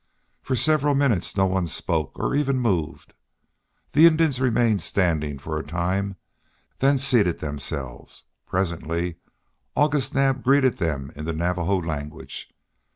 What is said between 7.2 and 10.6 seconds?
themselves. Presently August Naab